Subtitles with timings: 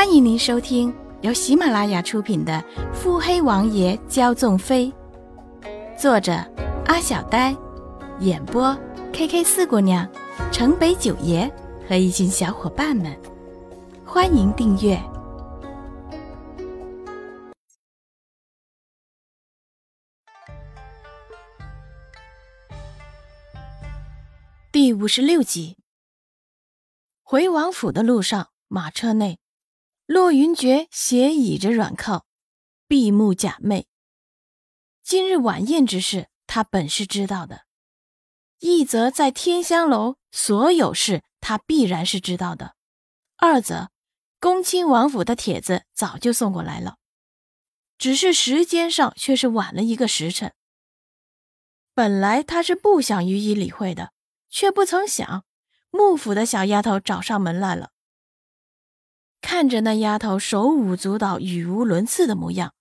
[0.00, 2.54] 欢迎您收听由喜马拉雅出品的
[2.94, 4.90] 《腹黑王爷骄纵妃》，
[6.00, 6.32] 作者
[6.86, 7.54] 阿小呆，
[8.20, 8.74] 演播
[9.12, 10.10] K K 四姑娘、
[10.50, 11.52] 城北九爷
[11.86, 13.14] 和一群小伙伴们。
[14.06, 14.98] 欢迎订阅
[24.72, 25.76] 第五十六集。
[27.22, 29.38] 回王府的路上，马车内，
[30.12, 32.26] 骆云珏斜倚着软靠，
[32.88, 33.84] 闭目假寐。
[35.04, 37.58] 今日晚宴之事，他本是知道的；
[38.58, 42.74] 一则在天香楼所有事，他必然是知道的；
[43.36, 43.92] 二则
[44.40, 46.96] 恭亲王府的帖子早就送过来了，
[47.96, 50.52] 只是时间上却是晚了一个时辰。
[51.94, 54.10] 本来他是不想予以理会的，
[54.48, 55.44] 却不曾想。
[55.92, 57.92] 幕府的小丫头找上门来了，
[59.40, 62.74] 看着那丫头手舞足蹈、语无伦次的模样，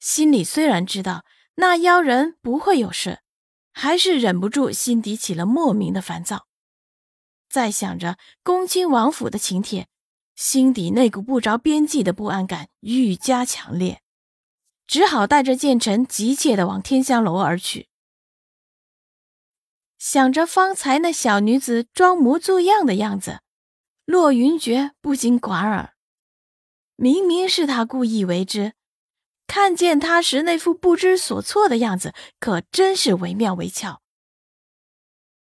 [0.00, 1.24] 心里虽然知道
[1.56, 3.20] 那妖人不会有事，
[3.72, 6.46] 还是忍不住心底起了莫名的烦躁。
[7.48, 9.86] 再想着恭亲王府的请帖，
[10.34, 14.02] 心底那股不着边际的不安感愈加强烈，
[14.86, 17.88] 只好带着剑臣急切地往天香楼而去。
[19.96, 23.40] 想着方才那小女子装模作样的样子，
[24.04, 25.94] 骆云珏不禁莞尔。
[26.96, 28.74] 明明是他故意为之，
[29.46, 34.02] 看见他时那副不知所措的样子，可真是惟妙惟肖。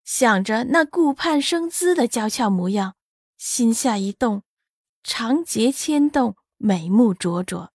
[0.05, 2.97] 想着那顾盼生姿的娇俏模样，
[3.37, 4.43] 心下一动，
[5.03, 7.73] 长睫牵动，美目灼灼。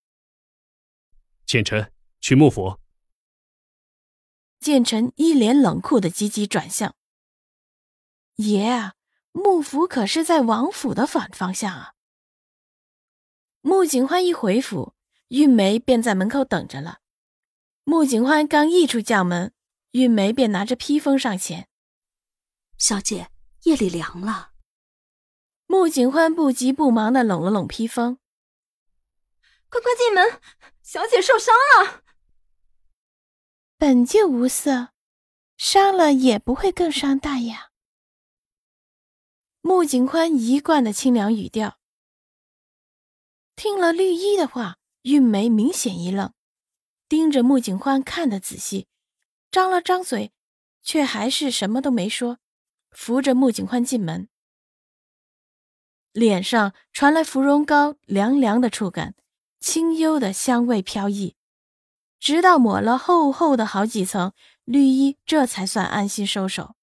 [1.45, 2.79] 剑臣去幕府。
[4.59, 6.95] 剑臣一脸冷酷的急急转向。
[8.37, 8.93] 爷啊，
[9.33, 11.93] 幕府可是在王府的反方向啊！
[13.61, 14.93] 穆景欢一回府，
[15.29, 16.99] 韵梅便在门口等着了。
[17.83, 19.53] 穆景欢刚一出轿门，
[19.91, 21.67] 韵梅便拿着披风上前
[22.77, 23.29] ：“小姐，
[23.63, 24.51] 夜里凉了。”
[25.67, 28.19] 穆景欢不急不忙的拢了拢披风
[29.67, 30.39] ：“快快进门，
[30.81, 32.03] 小姐受伤了。”
[33.77, 34.89] 本就无色，
[35.57, 37.71] 伤了也不会更伤大呀。
[39.65, 41.79] 穆景宽一贯的清凉语调，
[43.55, 46.33] 听了绿衣的话，韵梅明显一愣，
[47.07, 48.87] 盯着穆景宽看得仔细，
[49.49, 50.33] 张了张嘴，
[50.81, 52.39] 却还是什么都没说，
[52.91, 54.27] 扶着穆景宽进门，
[56.11, 59.15] 脸上传来芙蓉膏凉凉的触感，
[59.61, 61.37] 清幽的香味飘逸。
[62.19, 64.33] 直到抹了厚厚的好几层
[64.65, 66.75] 绿衣，这才算安心收手。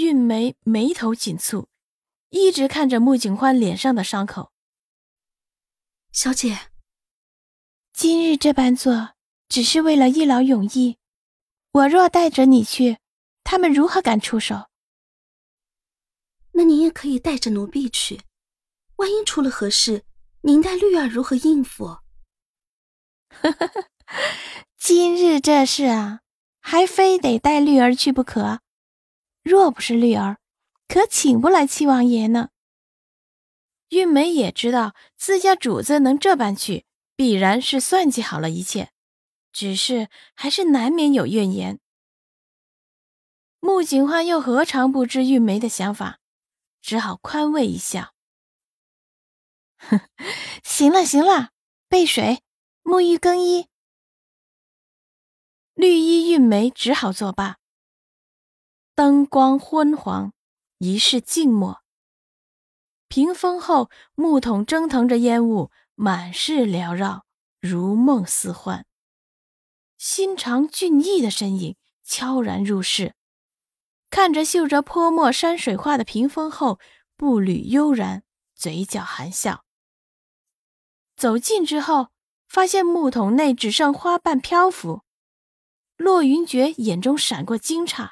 [0.00, 1.66] 韵梅眉头紧蹙，
[2.30, 4.50] 一直看着穆景欢脸上的伤口。
[6.10, 6.70] 小姐，
[7.92, 9.10] 今日这般做，
[9.48, 10.96] 只是为了一劳永逸。
[11.72, 12.98] 我若带着你去，
[13.44, 14.70] 他们如何敢出手？
[16.52, 18.22] 那您也可以带着奴婢去，
[18.96, 20.04] 万一出了何事，
[20.40, 21.84] 您带绿儿如何应付？
[23.28, 23.88] 呵呵呵，
[24.76, 26.22] 今日这事啊，
[26.60, 28.60] 还非得带绿儿去不可。
[29.42, 30.38] 若不是绿儿，
[30.88, 32.50] 可请不来七王爷呢。
[33.88, 36.84] 韵梅也知道自家主子能这般去，
[37.16, 38.92] 必然是算计好了一切，
[39.52, 41.80] 只是还是难免有怨言。
[43.60, 46.18] 穆景欢又何尝不知韵梅的想法，
[46.80, 48.14] 只好宽慰一笑
[49.76, 50.00] ：“哼，
[50.62, 51.50] 行了行了，
[51.88, 52.42] 备水。”
[52.82, 53.68] 沐浴更衣，
[55.74, 57.59] 绿衣韵梅只好作罢。
[59.00, 60.34] 灯光昏黄，
[60.76, 61.80] 一世静默。
[63.08, 67.24] 屏风后，木桶蒸腾着烟雾，满是缭绕，
[67.60, 68.84] 如梦似幻。
[69.96, 73.14] 心肠俊逸的身影悄然入室，
[74.10, 76.78] 看着绣着泼墨山水画的屏风后，
[77.16, 78.22] 步履悠然，
[78.54, 79.64] 嘴角含笑。
[81.16, 82.08] 走近之后。
[82.46, 85.04] 发现木桶内只剩花瓣漂浮，
[85.96, 88.10] 骆云珏眼中闪过惊诧。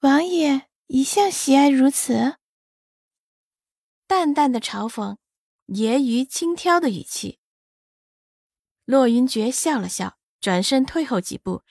[0.00, 2.36] 王爷一向喜爱如此，
[4.06, 5.16] 淡淡的嘲讽，
[5.66, 7.40] 揶揄轻佻的语气。
[8.84, 11.64] 骆云珏笑了笑，转身退后几步，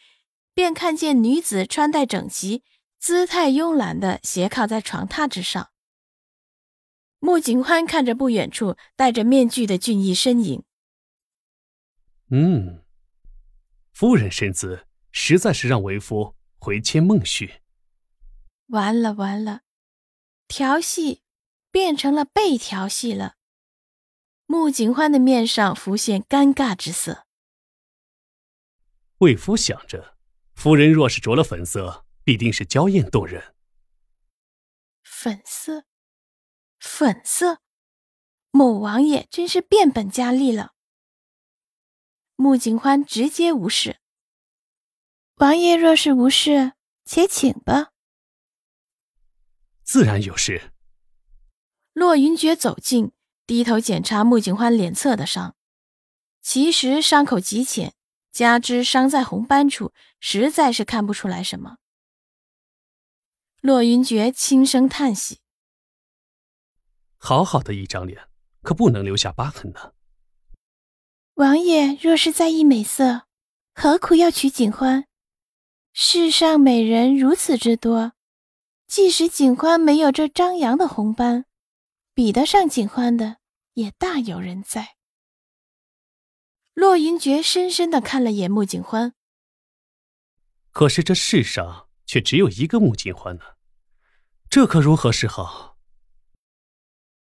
[0.53, 2.65] 便看见女子穿戴整齐，
[2.99, 5.69] 姿态慵懒的斜靠在床榻之上。
[7.19, 10.65] 穆景欢看着不远处戴着面具的俊逸身影。
[12.29, 12.83] 嗯，
[13.93, 17.61] 夫人身姿实在是让为夫回牵梦绪。
[18.67, 19.61] 完了完了，
[20.47, 21.23] 调戏
[21.71, 23.35] 变成了被调戏了。
[24.45, 27.25] 穆景欢的面上浮现尴尬之色。
[29.17, 30.17] 魏夫想着，
[30.53, 33.55] 夫人若是着了粉色，必定是娇艳动人。
[35.03, 35.85] 粉色，
[36.79, 37.59] 粉色，
[38.51, 40.73] 某王爷真是变本加厉了。
[42.35, 43.99] 穆景欢直接无视。
[45.37, 46.73] 王爷若是无事，
[47.03, 47.93] 且请吧。
[49.87, 50.73] 自然有事。
[51.93, 53.13] 骆云珏走近，
[53.45, 55.55] 低头检查穆景欢脸侧的伤，
[56.41, 57.93] 其实伤口极浅，
[58.29, 61.77] 加之伤在红斑处，实在是看不出来什么。
[63.61, 65.39] 骆云珏轻声叹息
[67.15, 68.27] ：“好好的一张脸，
[68.61, 69.93] 可不能留下疤痕呢。”
[71.35, 73.21] 王爷若是在意美色，
[73.73, 75.07] 何苦要娶景欢？
[75.93, 78.11] 世上美人如此之多，
[78.87, 81.45] 即使景欢没有这张扬的红斑。
[82.13, 83.37] 比得上景欢的
[83.73, 84.95] 也大有人在。
[86.73, 89.13] 洛云珏深深的看了眼穆景欢，
[90.71, 93.43] 可是这世上却只有一个穆景欢呢，
[94.49, 95.77] 这可如何是好？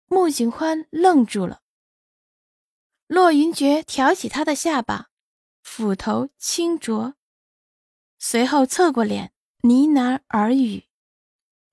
[0.05, 1.63] 穆景欢愣住了。
[3.07, 5.09] 洛云珏挑起他的下巴，
[5.63, 7.15] 斧头轻啄，
[8.19, 9.33] 随后侧过脸
[9.63, 10.83] 呢喃耳语。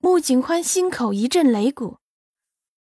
[0.03, 1.99] 穆景欢心口一阵擂鼓。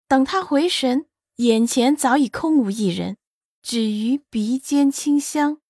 [0.06, 3.16] 等他回神，眼前早已空无一人，
[3.62, 5.62] 只余鼻尖清香。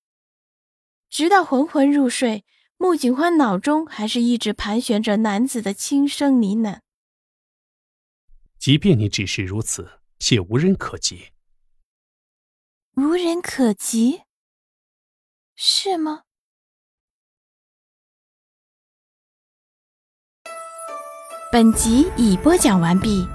[1.09, 2.43] 直到昏昏入睡，
[2.75, 6.81] 穆景欢脑中还是一直盘旋着男子的轻声呢喃。
[8.59, 11.31] 即便你只是如此，却无人可及。
[12.95, 14.23] 无人可及，
[15.55, 16.23] 是吗？
[21.49, 23.25] 本集已播讲完毕。